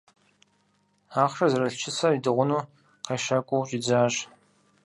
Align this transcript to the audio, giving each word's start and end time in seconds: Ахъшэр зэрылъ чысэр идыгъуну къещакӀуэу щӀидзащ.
Ахъшэр 1.23 1.49
зэрылъ 1.51 1.77
чысэр 1.81 2.11
идыгъуну 2.17 2.67
къещакӀуэу 3.05 3.67
щӀидзащ. 3.69 4.15